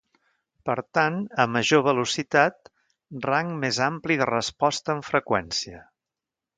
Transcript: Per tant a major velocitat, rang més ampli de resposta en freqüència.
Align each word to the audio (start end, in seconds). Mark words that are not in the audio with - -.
Per 0.69 0.75
tant 0.97 1.19
a 1.43 1.45
major 1.57 1.83
velocitat, 1.89 2.73
rang 3.29 3.55
més 3.67 3.83
ampli 3.93 4.21
de 4.25 4.31
resposta 4.35 4.99
en 4.99 5.09
freqüència. 5.15 5.89